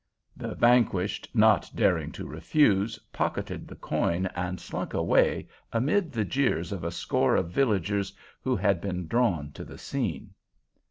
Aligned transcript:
The 0.35 0.55
vanquished, 0.55 1.29
not 1.31 1.69
daring 1.75 2.11
to 2.13 2.25
refuse, 2.25 2.97
pocketed 3.13 3.67
the 3.67 3.75
coin, 3.75 4.25
and 4.35 4.59
slunk 4.59 4.95
away 4.95 5.47
amid 5.71 6.11
the 6.11 6.25
jeers 6.25 6.71
of 6.71 6.83
a 6.83 6.89
score 6.89 7.35
of 7.35 7.51
villagers 7.51 8.11
who 8.41 8.55
had 8.55 8.81
been 8.81 9.05
drawn 9.05 9.51
to 9.51 9.63
the 9.63 9.77
scene. 9.77 10.33